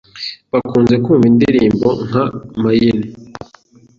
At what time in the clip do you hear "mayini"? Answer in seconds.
2.61-3.07